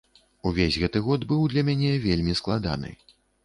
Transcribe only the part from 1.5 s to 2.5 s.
для мяне вельмі